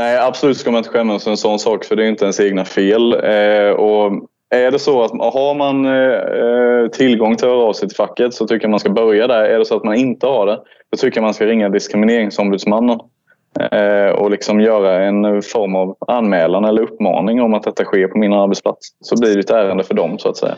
[0.00, 2.40] Nej, absolut ska man inte skämmas för en sån sak för det är inte ens
[2.40, 3.12] egna fel.
[3.12, 4.12] Eh, och
[4.50, 8.34] är det så att har man eh, tillgång till att höra av sig till facket
[8.34, 9.44] så tycker jag man ska börja där.
[9.44, 10.60] Är det så att man inte har det,
[10.90, 13.00] då tycker jag man ska ringa Diskrimineringsombudsmannen
[13.72, 18.18] eh, och liksom göra en form av anmälan eller uppmaning om att detta sker på
[18.18, 18.88] min arbetsplats.
[19.00, 20.54] Så blir det ett ärende för dem så att säga.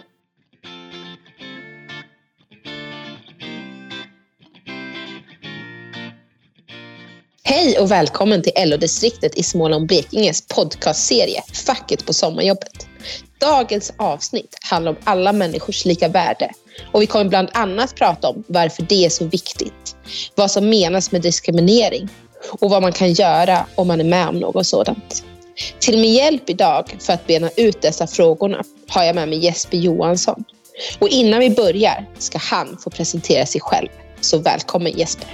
[7.54, 12.86] Hej och välkommen till LO-distriktet i Småland Blekinges podcastserie Facket på sommarjobbet.
[13.38, 16.50] Dagens avsnitt handlar om alla människors lika värde
[16.92, 19.96] och vi kommer bland annat prata om varför det är så viktigt,
[20.34, 22.08] vad som menas med diskriminering
[22.60, 25.24] och vad man kan göra om man är med om något sådant.
[25.78, 29.78] Till min hjälp idag för att bena ut dessa frågorna har jag med mig Jesper
[29.78, 30.44] Johansson.
[30.98, 33.88] Och innan vi börjar ska han få presentera sig själv.
[34.20, 35.28] Så välkommen Jesper!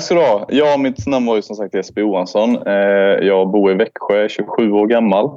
[0.00, 0.46] Tack ska du ha.
[0.48, 2.66] Ja, mitt namn var ju som sagt Jesper Johansson.
[2.66, 5.30] Eh, jag bor i Växjö, 27 år gammal.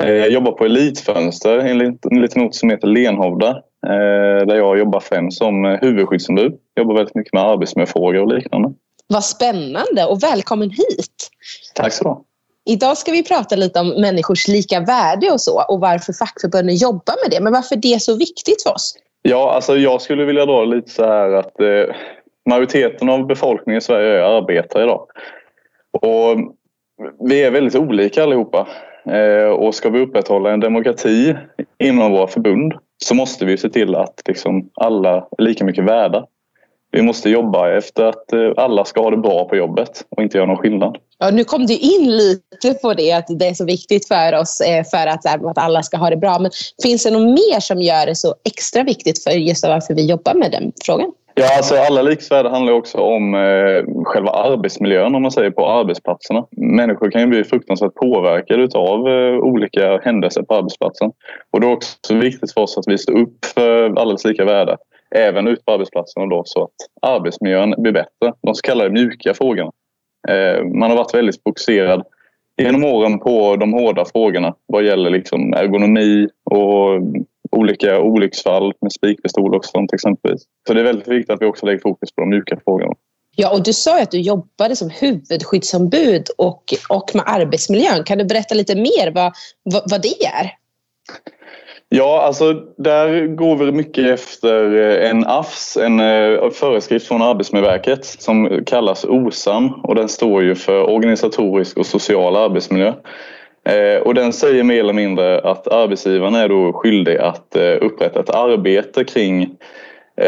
[0.00, 1.78] Eh, jag jobbar på Elitfönster, en
[2.22, 3.48] liten ort som heter Lenhovda.
[3.86, 6.52] Eh, där jag jobbar främst som huvudskyddsombud.
[6.76, 8.72] Jobbar väldigt mycket med arbetsmiljöfrågor och liknande.
[9.06, 11.30] Vad spännande och välkommen hit!
[11.74, 15.80] Tack så du Idag ska vi prata lite om människors lika värde och så och
[15.80, 17.44] varför fackförbunden jobbar med det.
[17.44, 18.94] Men varför det är så viktigt för oss?
[19.22, 21.94] Ja, alltså jag skulle vilja dra lite så här att eh,
[22.48, 25.06] majoriteten av befolkningen i Sverige är arbetare idag.
[26.00, 26.38] Och
[27.28, 28.68] vi är väldigt olika allihopa.
[29.04, 31.36] Eh, och ska vi upprätthålla en demokrati
[31.78, 32.74] inom våra förbund
[33.04, 36.26] så måste vi se till att liksom alla är lika mycket värda.
[36.90, 40.38] Vi måste jobba efter att eh, alla ska ha det bra på jobbet och inte
[40.38, 40.98] göra någon skillnad.
[41.22, 44.60] Ja, nu kom du in lite på det, att det är så viktigt för oss
[44.60, 46.38] eh, för att, att alla ska ha det bra.
[46.38, 46.50] Men
[46.82, 50.34] finns det något mer som gör det så extra viktigt för just varför vi jobbar
[50.34, 51.12] med den frågan?
[51.34, 56.46] Ja, alltså alla likvärde handlar också om eh, själva arbetsmiljön om man säger på arbetsplatserna.
[56.50, 61.10] Människor kan ju bli fruktansvärt påverkade av eh, olika händelser på arbetsplatsen.
[61.50, 64.76] Och det är också viktigt för oss att vi står upp för alldeles lika värde
[65.14, 68.32] även ute på arbetsplatserna då så att arbetsmiljön blir bättre.
[68.42, 69.70] De så kallade mjuka frågorna.
[70.28, 72.02] Eh, man har varit väldigt fokuserad
[72.62, 77.02] genom åren på de hårda frågorna vad gäller liksom ergonomi och
[77.50, 80.42] olika olycksfall med spikpistol och sånt exempelvis.
[80.66, 82.94] Så det är väldigt viktigt att vi också lägger fokus på de mjuka frågorna.
[83.36, 88.04] Ja, och du sa att du jobbade som huvudskyddsombud och, och med arbetsmiljön.
[88.04, 89.32] Kan du berätta lite mer vad,
[89.62, 90.50] vad, vad det är?
[91.92, 98.04] Ja, alltså där går vi mycket efter eh, en AFS, en eh, föreskrift från Arbetsmiljöverket
[98.04, 102.92] som kallas OSAM och den står ju för organisatorisk och social arbetsmiljö.
[103.64, 108.30] Eh, och den säger mer eller mindre att arbetsgivaren är då skyldig att upprätta ett
[108.30, 109.56] arbete kring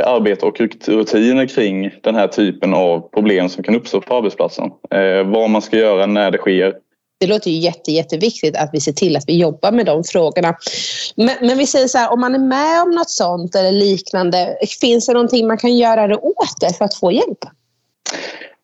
[0.05, 4.71] arbete och rutiner kring den här typen av problem som kan uppstå på arbetsplatsen.
[5.25, 6.75] Vad man ska göra när det sker.
[7.23, 10.57] Det låter ju jätte, jätteviktigt att vi ser till att vi jobbar med de frågorna.
[11.17, 14.57] Men, men vi säger så här, om man är med om något sånt eller liknande,
[14.81, 17.39] finns det någonting man kan göra det åt det för att få hjälp?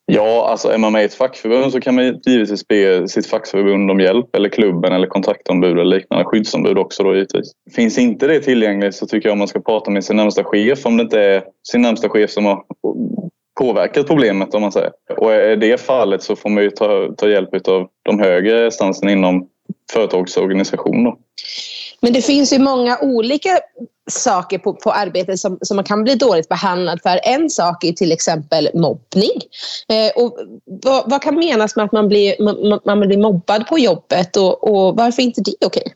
[0.07, 3.91] Ja, alltså är man med i ett fackförbund så kan man givetvis be sitt fackförbund
[3.91, 6.25] om hjälp eller klubben eller kontaktombud eller liknande.
[6.25, 7.53] Skyddsombud också då givetvis.
[7.75, 10.97] Finns inte det tillgängligt så tycker jag man ska prata med sin närmsta chef om
[10.97, 12.63] det inte är sin närmsta chef som har
[13.59, 14.91] påverkat problemet om man säger.
[15.17, 19.13] Och är det fallet så får man ju ta, ta hjälp av de högre instanserna
[19.13, 19.49] inom
[19.93, 21.13] företagsorganisationer.
[22.01, 23.51] Men det finns ju många olika
[24.11, 27.21] saker på, på arbetet som, som man kan bli dåligt behandlad för.
[27.25, 29.41] En sak är till exempel mobbning.
[29.89, 33.79] Eh, och vad, vad, kan menas med att man blir, man, man blir mobbad på
[33.79, 35.83] jobbet och, och varför är inte det okej?
[35.87, 35.93] Okay?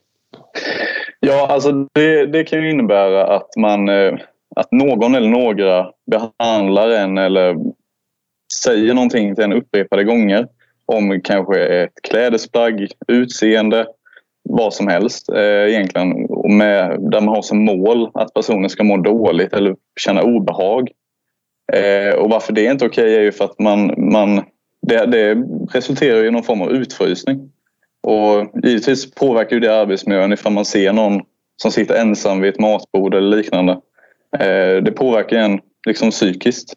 [1.21, 4.13] Ja, alltså det, det kan ju innebära att man eh,
[4.57, 7.57] att någon eller några behandlar en eller
[8.65, 10.49] säger någonting till en upprepade gånger
[10.87, 13.87] om kanske ett klädesplagg, utseende,
[14.49, 16.27] vad som helst eh, egentligen.
[16.57, 20.91] Med, där man har som mål att personen ska må dåligt eller känna obehag.
[21.73, 24.43] Eh, och varför det är inte okej okay är ju för att man, man
[24.87, 25.35] det, det
[25.73, 27.51] resulterar i någon form av utfrysning.
[28.03, 31.21] Och givetvis påverkar ju det arbetsmiljön ifall man ser någon
[31.63, 33.81] som sitter ensam vid ett matbord eller liknande.
[34.39, 36.75] Eh, det påverkar en liksom psykiskt.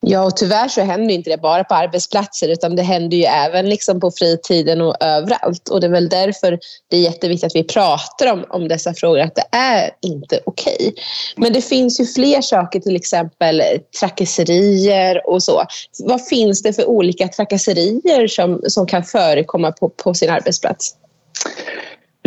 [0.00, 3.68] Ja, och tyvärr så händer inte det bara på arbetsplatser utan det händer ju även
[3.68, 5.68] liksom på fritiden och överallt.
[5.68, 6.58] Och det är väl därför
[6.90, 10.76] det är jätteviktigt att vi pratar om, om dessa frågor, att det är inte okej.
[10.80, 10.92] Okay.
[11.36, 13.62] Men det finns ju fler saker, till exempel
[14.00, 15.64] trakasserier och så.
[15.98, 20.94] Vad finns det för olika trakasserier som, som kan förekomma på, på sin arbetsplats?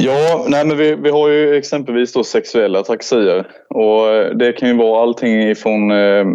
[0.03, 4.69] Ja, nej men vi, vi har ju exempelvis då sexuella taxier Och eh, det kan
[4.69, 6.25] ju vara allting ifrån eh,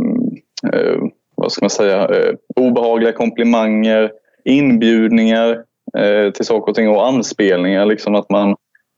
[0.73, 0.97] eh,
[1.37, 4.11] vad ska man säga, eh, obehagliga komplimanger,
[4.45, 5.63] inbjudningar
[5.99, 7.87] eh, till saker och ting och anspelningar.
[7.87, 8.57] Liksom att man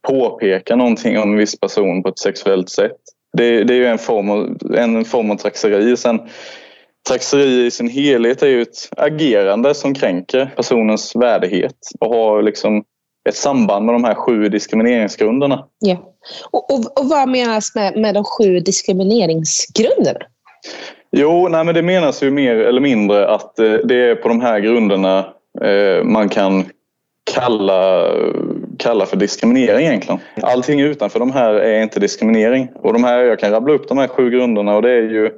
[0.08, 2.96] påpekar någonting om en viss person på ett sexuellt sätt.
[3.36, 5.96] Det, det är ju en form av, en form av traxeri.
[5.96, 6.20] Sen,
[7.08, 12.84] Traxeri i sin helhet är ju ett agerande som kränker personens värdighet och har liksom
[13.28, 15.64] ett samband med de här sju diskrimineringsgrunderna.
[15.78, 16.14] Ja.
[16.50, 20.20] Och, och, och vad menas med, med de sju diskrimineringsgrunderna?
[21.10, 24.40] Jo, nej, men det menas ju mer eller mindre att eh, det är på de
[24.40, 25.18] här grunderna
[25.62, 26.64] eh, man kan
[27.34, 28.12] kalla,
[28.78, 30.20] kalla för diskriminering egentligen.
[30.42, 32.68] Allting utanför de här är inte diskriminering.
[32.74, 35.30] Och de här, jag kan rabbla upp de här sju grunderna och det är ju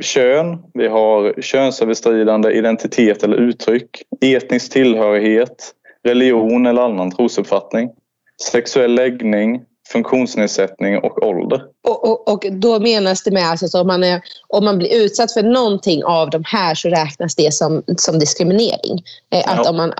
[0.00, 5.72] kön, vi har könsöverskridande identitet eller uttryck, etnisk tillhörighet,
[6.06, 7.90] religion eller annan trosuppfattning,
[8.52, 9.60] sexuell läggning,
[9.92, 11.62] funktionsnedsättning och ålder.
[11.88, 14.94] Och, och, och då menas det med alltså att om man, är, om man blir
[14.94, 19.02] utsatt för någonting av de här så räknas det som, som diskriminering.
[19.30, 19.70] Eh, att ja.
[19.70, 19.92] om man,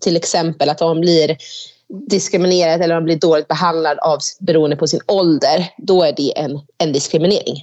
[0.00, 1.36] till exempel att om man blir
[2.10, 6.60] diskriminerad eller man blir dåligt behandlad av, beroende på sin ålder, då är det en,
[6.78, 7.56] en diskriminering.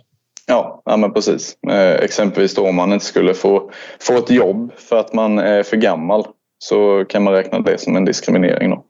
[0.45, 1.57] Ja, ja men precis.
[1.69, 5.63] Eh, exempelvis då om man inte skulle få, få ett jobb för att man är
[5.63, 6.25] för gammal
[6.59, 8.69] så kan man räkna det som en diskriminering.
[8.69, 8.85] Då.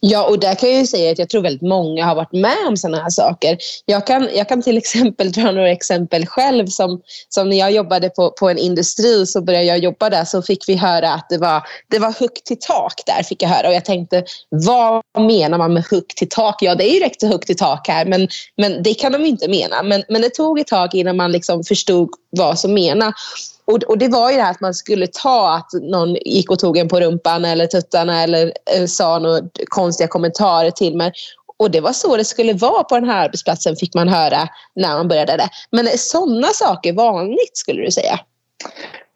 [0.00, 2.66] Ja, och där kan jag ju säga att jag tror väldigt många har varit med
[2.68, 3.58] om sådana här saker.
[3.86, 6.66] Jag kan, jag kan till exempel dra några exempel själv.
[6.66, 10.42] Som, som när jag jobbade på, på en industri så började jag jobba där så
[10.42, 13.22] fick vi höra att det var, det var högt till tak där.
[13.22, 13.68] fick jag höra.
[13.68, 16.62] Och jag tänkte, vad menar man med högt till tak?
[16.62, 19.48] Ja, det är ju rätt högt till tak här, men, men det kan de inte
[19.48, 19.82] mena.
[19.82, 23.51] Men, men det tog ett tag innan man liksom förstod vad som menas.
[23.64, 26.58] Och, och, det var ju det här att man skulle ta att någon gick och
[26.58, 31.12] tog en på rumpan eller tuttarna eller eh, sa några konstiga kommentarer till mig.
[31.56, 34.96] Och det var så det skulle vara på den här arbetsplatsen fick man höra när
[34.96, 35.48] man började där.
[35.70, 38.20] Men är sådana saker vanligt skulle du säga?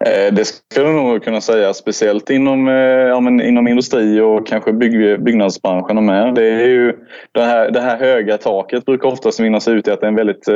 [0.05, 4.47] Eh, det skulle jag nog kunna säga, speciellt inom, eh, ja, men inom industri och
[4.47, 6.35] kanske bygg, byggnadsbranschen med.
[6.35, 6.93] Det, är ju,
[7.33, 10.17] det, här, det här höga taket brukar oftast vinnas ut i att det är en
[10.17, 10.55] väldigt eh,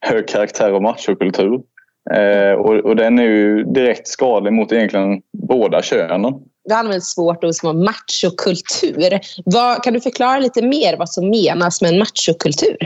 [0.00, 1.60] hög karaktär av machokultur.
[2.10, 6.24] Eh, och, och, den är ju direkt skadlig mot egentligen båda könen.
[6.72, 9.20] Använder ett svårt ord som machokultur.
[9.44, 12.76] Vad, kan du förklara lite mer vad som menas med en machokultur?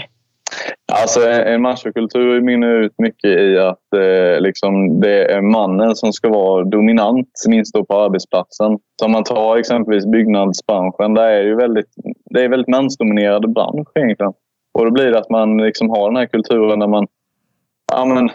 [0.92, 6.28] Alltså en machokultur mynnar ut mycket i att eh, liksom, det är mannen som ska
[6.28, 8.78] vara dominant, minst då på arbetsplatsen.
[8.98, 11.94] Så om man tar exempelvis byggnadsbranschen, där är det ju väldigt,
[12.24, 14.32] det är väldigt mansdominerad bransch egentligen.
[14.74, 17.06] Och då blir det att man liksom har den här kulturen där man
[17.92, 18.30] ja, men,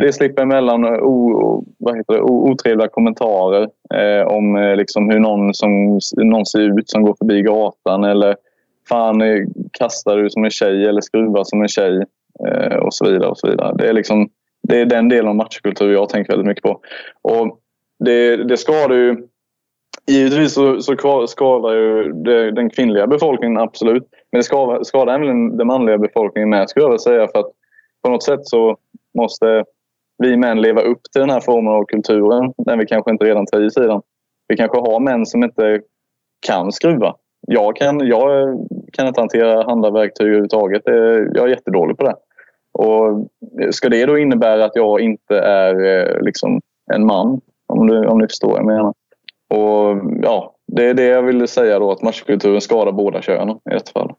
[0.00, 5.54] det slipper emellan o, vad heter det, otrevliga kommentarer eh, om eh, liksom hur någon,
[5.54, 8.36] som, någon ser ut som går förbi gatan eller
[8.88, 12.04] fan eh, kastar du som en tjej eller skruvar som en tjej
[12.46, 13.30] eh, och så vidare.
[13.30, 13.74] och så vidare.
[13.78, 14.28] Det är, liksom,
[14.62, 16.80] det är den delen av matchkultur jag tänker väldigt mycket på.
[17.22, 17.58] Och
[17.98, 19.16] det, det skadar ju
[20.06, 24.02] Givetvis så, så skadar ju det, den kvinnliga befolkningen, absolut.
[24.32, 27.28] Men det skadar, skadar även den manliga befolkningen med, skulle jag vilja säga.
[27.28, 27.52] För att
[28.02, 28.76] på något sätt så
[29.14, 29.64] måste
[30.20, 33.46] vi män leva upp till den här formen av kulturen när vi kanske inte redan
[33.46, 34.02] tar i sidan.
[34.48, 35.80] Vi kanske har män som inte
[36.46, 37.14] kan skruva.
[37.46, 38.58] Jag kan, jag
[38.92, 40.82] kan inte hantera handlarverktyg överhuvudtaget.
[41.34, 42.14] Jag är jättedålig på det.
[42.72, 43.28] Och
[43.74, 46.60] ska det då innebära att jag inte är eh, liksom,
[46.92, 47.40] en man?
[47.66, 48.94] Om du, om ni förstår vad jag menar.
[49.48, 53.74] Och, ja, det är det jag ville säga då, att machokulturen skadar båda könen i
[53.74, 54.12] ett fall.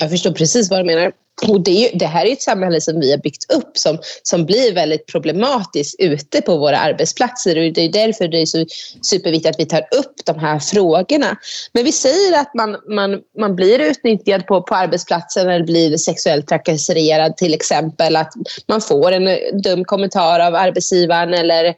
[0.00, 1.12] Jag förstår precis vad du menar.
[1.42, 4.46] Och det, ju, det, här är ett samhälle som vi har byggt upp som, som
[4.46, 7.56] blir väldigt problematiskt ute på våra arbetsplatser.
[7.56, 8.66] Och det är därför det är så
[9.02, 11.36] superviktigt att vi tar upp de här frågorna.
[11.72, 16.48] Men vi säger att man, man, man blir utnyttjad på, på arbetsplatsen eller blir sexuellt
[16.48, 18.16] trakasserad till exempel.
[18.16, 18.32] Att
[18.68, 21.74] man får en eh, dum kommentar av arbetsgivaren eller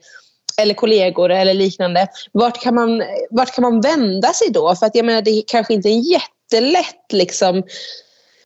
[0.61, 2.07] eller kollegor eller liknande.
[2.31, 4.75] Vart kan, man, vart kan man vända sig då?
[4.75, 7.63] För att jag menar, det är kanske inte är jättelätt liksom,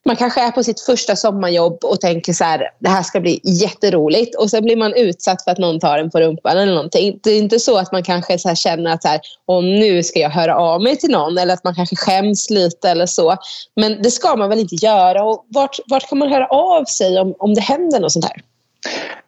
[0.05, 3.41] man kanske är på sitt första sommarjobb och tänker så här, det här ska bli
[3.43, 7.19] jätteroligt och sen blir man utsatt för att någon tar en på rumpan eller någonting.
[7.24, 10.19] Det är inte så att man kanske så känner att så här, och nu ska
[10.19, 13.38] jag höra av mig till någon eller att man kanske skäms lite eller så.
[13.75, 17.19] Men det ska man väl inte göra och vart, vart kan man höra av sig
[17.19, 18.41] om, om det händer något sånt här?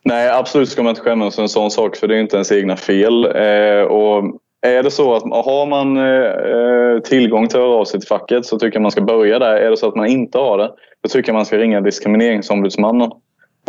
[0.03, 2.51] Nej, absolut ska man inte skämmas för en sån sak för det är inte ens
[2.51, 3.25] egna fel.
[3.25, 4.24] Eh, och
[4.65, 8.45] är det så att har man eh, tillgång till att höra av sig till facket
[8.45, 9.55] så tycker jag man ska börja där.
[9.55, 10.72] Är det så att man inte har det,
[11.03, 13.12] då tycker jag man ska ringa Diskrimineringsombudsmannen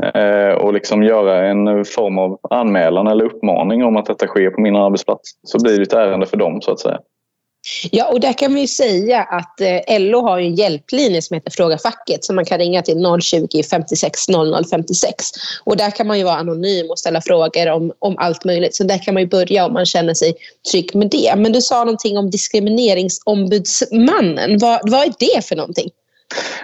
[0.02, 4.60] eh, och liksom göra en form av anmälan eller uppmaning om att detta sker på
[4.60, 5.30] min arbetsplats.
[5.42, 6.98] Så blir det ett ärende för dem så att säga.
[7.90, 11.78] Ja, och där kan vi säga att eh, LO har en hjälplinje som heter Fråga
[11.78, 15.24] facket som man kan ringa till 020 56 00 56.
[15.64, 18.74] Och där kan man ju vara anonym och ställa frågor om, om allt möjligt.
[18.74, 20.34] Så där kan man ju börja om man känner sig
[20.72, 21.34] trygg med det.
[21.36, 24.58] Men du sa någonting om diskrimineringsombudsmannen.
[24.58, 25.90] Vad, vad är det för någonting?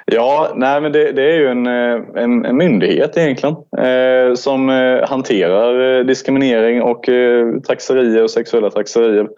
[0.06, 4.70] Ja, nej, men det, det är ju en, eh, en, en myndighet egentligen eh, som
[4.70, 9.28] eh, hanterar eh, diskriminering och eh, trakasserier och sexuella trakasserier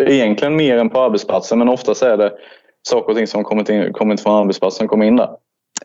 [0.00, 2.32] egentligen mer än på arbetsplatsen men oftast är det
[2.88, 5.28] saker och ting som kommit, in, kommit från arbetsplatsen kommer in där.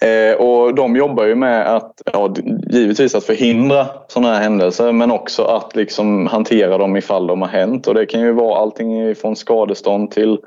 [0.02, 2.34] Eh, och de jobbar ju med att, ja,
[2.70, 7.50] givetvis att förhindra sådana här händelser men också att liksom hantera dem ifall de har
[7.50, 7.88] hänt.
[7.88, 10.38] Och det kan ju vara allting från skadestånd till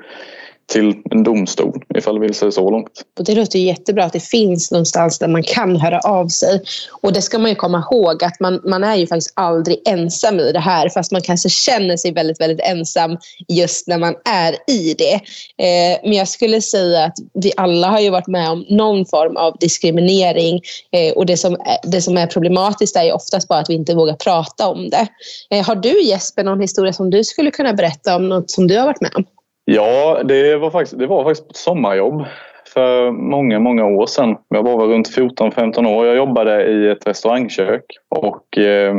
[0.67, 3.03] till en domstol ifall det vill sig så långt.
[3.19, 6.61] Och det låter jättebra att det finns någonstans där man kan höra av sig.
[7.01, 10.39] Och det ska man ju komma ihåg att man, man är ju faktiskt aldrig ensam
[10.39, 14.55] i det här fast man kanske känner sig väldigt, väldigt ensam just när man är
[14.67, 15.13] i det.
[15.13, 19.37] Eh, men jag skulle säga att vi alla har ju varit med om någon form
[19.37, 23.69] av diskriminering eh, och det som, det som är problematiskt är ju oftast bara att
[23.69, 25.07] vi inte vågar prata om det.
[25.49, 28.77] Eh, har du Jesper någon historia som du skulle kunna berätta om något som du
[28.77, 29.25] har varit med om?
[29.73, 32.25] Ja, det var faktiskt, det var faktiskt ett sommarjobb
[32.73, 34.37] för många, många år sedan.
[34.47, 36.05] Jag var väl runt 14-15 år.
[36.05, 38.95] Jag jobbade i ett restaurangkök och eh,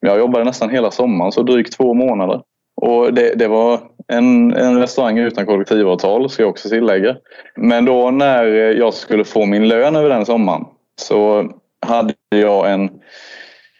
[0.00, 2.42] jag jobbade nästan hela sommaren, så drygt två månader.
[2.82, 3.80] Och det, det, var
[4.12, 7.16] en, en restaurang utan kollektivavtal, ska jag också tillägga.
[7.56, 10.64] Men då när jag skulle få min lön över den sommaren
[11.00, 11.50] så
[11.86, 12.90] hade jag en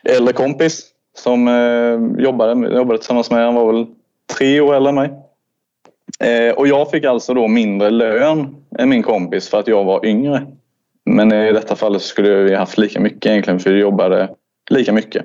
[0.09, 3.45] äldre kompis som eh, jobbade, jobbade tillsammans med.
[3.45, 3.87] Han var väl
[4.37, 5.11] tre år äldre än mig.
[6.21, 10.07] Eh, och jag fick alltså då mindre lön än min kompis för att jag var
[10.07, 10.47] yngre.
[11.05, 14.29] Men i detta fallet skulle vi haft lika mycket egentligen för vi jobbade
[14.71, 15.25] lika mycket.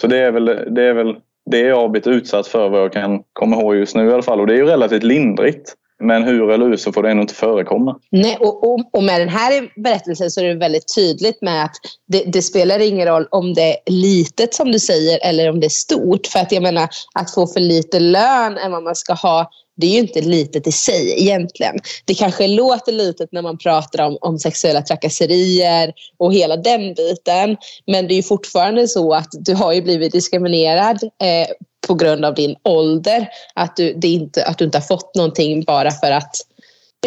[0.00, 1.16] Så det är väl det, är väl
[1.50, 4.22] det jag har blivit utsatt för vad jag kan komma ihåg just nu i alla
[4.22, 4.40] fall.
[4.40, 5.74] Och det är ju relativt lindrigt.
[6.00, 7.98] Men hur eller hur så får det ändå inte förekomma.
[8.10, 11.76] Nej, och, och, och, med den här berättelsen så är det väldigt tydligt med att
[12.06, 15.66] det, det, spelar ingen roll om det är litet som du säger eller om det
[15.66, 16.26] är stort.
[16.26, 19.86] För att jag menar, att få för lite lön än vad man ska ha det
[19.86, 21.74] är ju inte litet i sig egentligen.
[22.04, 27.56] Det kanske låter litet när man pratar om, om sexuella trakasserier och hela den biten.
[27.86, 31.48] Men det är ju fortfarande så att du har ju blivit diskriminerad eh,
[31.86, 33.28] på grund av din ålder.
[33.54, 36.36] Att du, det inte, att du inte har fått någonting bara för att,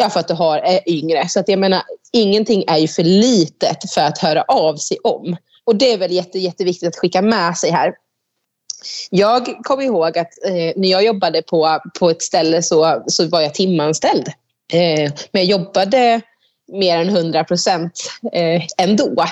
[0.00, 1.28] ja, för att du har, är yngre.
[1.28, 5.36] Så att jag menar, ingenting är ju för litet för att höra av sig om.
[5.64, 7.92] Och det är väl jätte, jätteviktigt att skicka med sig här.
[9.10, 13.40] Jag kommer ihåg att eh, när jag jobbade på, på ett ställe så, så var
[13.40, 14.28] jag timanställd.
[14.72, 16.20] Eh, men jag jobbade
[16.72, 17.92] mer än 100 procent
[18.32, 19.24] eh, ändå.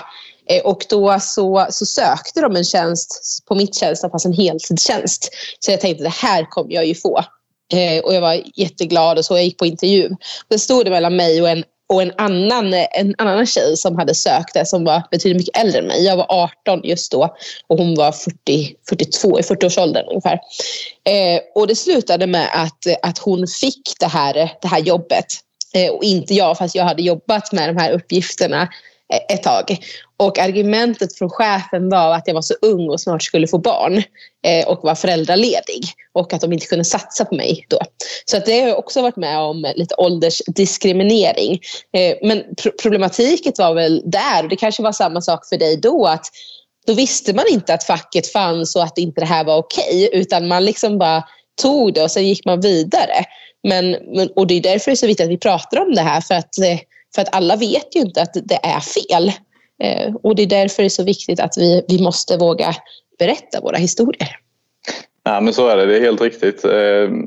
[0.48, 5.28] Eh, och då så, så sökte de en tjänst på mitt tjänst, en heltidstjänst.
[5.58, 7.24] Så jag tänkte det här kommer jag ju få.
[7.72, 10.10] Eh, och jag var jätteglad och så jag gick på intervju.
[10.48, 14.14] Det stod det mellan mig och en och en annan, en annan tjej som hade
[14.14, 16.04] sökt det som var betydligt mycket äldre än mig.
[16.04, 20.38] Jag var 18 just då och hon var 40, 42, i 40-årsåldern ungefär.
[21.04, 25.26] Eh, och det slutade med att, att hon fick det här, det här jobbet.
[25.74, 28.68] Eh, och inte jag, fast jag hade jobbat med de här uppgifterna
[29.12, 29.76] E- ett tag.
[30.16, 34.02] Och argumentet från chefen var att jag var så ung och snart skulle få barn
[34.46, 37.78] eh, och var föräldraledig och att de inte kunde satsa på mig då.
[38.24, 41.60] Så att det har jag också varit med om eh, lite åldersdiskriminering.
[41.96, 42.44] Eh, men
[42.82, 46.26] problematiken var väl där och det kanske var samma sak för dig då att
[46.86, 50.20] då visste man inte att facket fanns och att inte det här var okej okay,
[50.20, 51.24] utan man liksom bara
[51.62, 53.24] tog det och sen gick man vidare.
[53.68, 53.96] Men,
[54.36, 56.34] och det är därför det är så viktigt att vi pratar om det här för
[56.34, 56.54] att
[57.14, 59.32] för att alla vet ju inte att det är fel.
[59.82, 62.74] Eh, och det är därför det är så viktigt att vi, vi måste våga
[63.18, 64.36] berätta våra historier.
[65.24, 66.64] Ja, men så är det, det är helt riktigt.
[66.64, 66.70] Eh,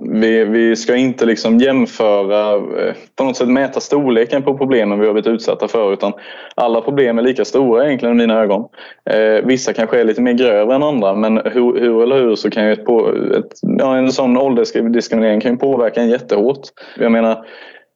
[0.02, 5.06] vi, vi ska inte liksom jämföra, eh, på något sätt mäta storleken på problemen vi
[5.06, 6.14] har blivit utsatta för utan
[6.56, 8.66] alla problem är lika stora egentligen i mina ögon.
[9.10, 12.50] Eh, vissa kanske är lite mer grövre än andra men hur, hur eller hur så
[12.50, 16.62] kan ju ett, ett, ja, en sån åldersdiskriminering kan ju påverka en jättehårt.
[17.00, 17.46] Jag menar,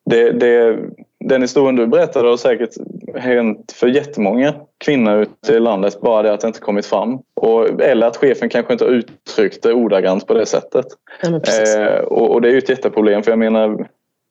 [0.09, 0.77] det, det,
[1.25, 2.69] den historien du berättade har säkert
[3.15, 4.53] hänt för jättemånga
[4.85, 6.01] kvinnor ute i landet.
[6.01, 7.19] Bara det att det inte kommit fram.
[7.35, 10.85] Och, eller att chefen kanske inte uttryckt det ordagrant på det sättet.
[11.23, 13.23] Eh, och, och, det är ju ett jätteproblem.
[13.23, 13.87] För jag menar,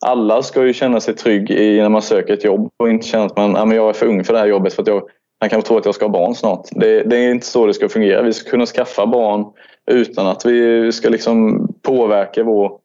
[0.06, 3.24] alla ska ju känna sig trygg i, när man söker ett jobb och inte känna
[3.24, 5.02] att man, ja, men jag är för ung för det här jobbet för att jag,
[5.40, 6.68] han kanske tror att jag ska ha barn snart.
[6.70, 8.22] Det, det, är inte så det ska fungera.
[8.22, 9.44] Vi ska kunna skaffa barn
[9.90, 12.78] utan att vi ska liksom påverka vår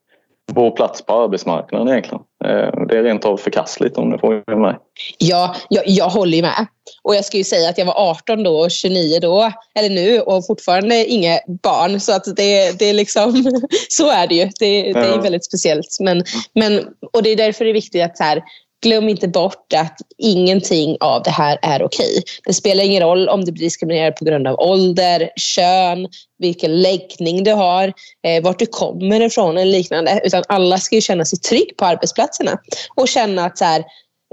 [0.52, 2.22] vår plats på arbetsmarknaden egentligen.
[2.44, 4.76] Eh, det är rent av förkastligt om du frågar mig.
[5.18, 6.66] Ja, jag, jag håller ju med.
[7.02, 10.20] Och jag ska ju säga att jag var 18 då och 29 då, eller nu,
[10.20, 12.00] och fortfarande inga barn.
[12.00, 13.44] Så att det, det är liksom,
[13.88, 14.44] så är det ju.
[14.44, 15.96] Det, det är väldigt speciellt.
[16.00, 18.42] Men, men, och det är därför det är viktigt att så här,
[18.82, 22.22] glöm inte bort att ingenting av det här är okej.
[22.44, 26.08] Det spelar ingen roll om du blir diskriminerad på grund av ålder, kön,
[26.38, 27.92] vilken läggning du har,
[28.26, 30.20] eh, vart du kommer ifrån eller liknande.
[30.24, 32.58] Utan alla ska ju känna sig trygg på arbetsplatserna
[32.94, 33.84] och känna att så här,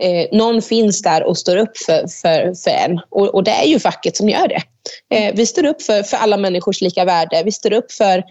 [0.02, 3.00] eh, någon finns där och står upp för, för, för en.
[3.10, 4.62] Och, och det är ju facket som gör det.
[5.16, 7.42] Eh, vi står upp för, för alla människors lika värde.
[7.46, 8.24] Vi står upp för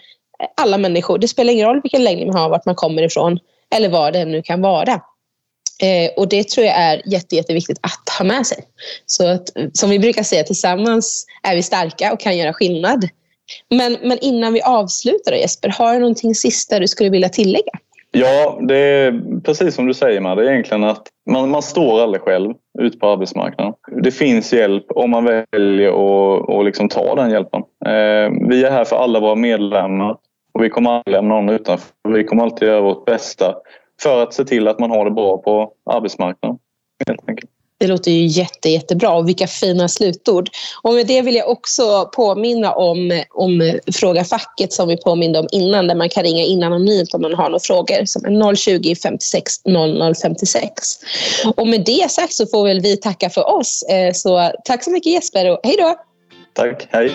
[0.56, 1.18] alla människor.
[1.18, 3.38] Det spelar ingen roll vilken läggning man har, vart man kommer ifrån
[3.74, 5.00] eller vad det nu kan vara.
[5.82, 8.58] Eh, och det tror jag är jätte, jätteviktigt att ha med sig.
[9.06, 13.08] Så att, som vi brukar säga, tillsammans är vi starka och kan göra skillnad.
[13.70, 17.72] Men, men innan vi avslutar då, Jesper, har du någonting sista du skulle vilja tillägga?
[18.10, 22.54] Ja, det är precis som du säger Madde, egentligen att man, man står aldrig själv
[22.78, 23.74] ute på arbetsmarknaden.
[24.02, 27.62] Det finns hjälp om man väljer att och liksom ta den hjälpen.
[27.86, 30.16] Eh, vi är här för alla våra medlemmar
[30.54, 31.88] och vi kommer aldrig lämna någon utanför.
[32.08, 33.54] Vi kommer alltid göra vårt bästa
[34.02, 36.58] för att se till att man har det bra på arbetsmarknaden.
[37.06, 37.50] Helt enkelt.
[37.80, 40.48] Det låter ju jätte, jättebra och vilka fina slutord.
[40.82, 45.48] Och med det vill jag också påminna om, om Fråga facket som vi påminde om
[45.52, 48.94] innan där man kan ringa in anonymt om man har några frågor som är 020
[48.94, 50.72] 56 00 56.
[51.56, 53.82] Och med det sagt så får väl vi tacka för oss.
[53.82, 55.96] Eh, så tack så mycket Jesper och hej då!
[56.52, 57.12] Tack, hej!